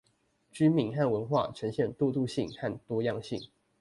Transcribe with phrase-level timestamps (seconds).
[0.51, 3.51] 居民和文化呈現過渡性和多樣性